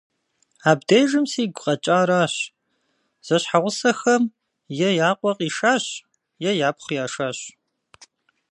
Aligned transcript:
Абдежым 0.69 1.25
сигу 1.31 1.57
къэкӀаращ: 1.63 2.33
зэщхьэгъусэхэм 3.25 4.23
е 4.87 4.89
я 5.07 5.11
къуэ 5.19 5.31
къишащ, 5.37 5.85
е 6.49 6.51
япхъу 6.69 6.95
яшащ. 7.03 7.39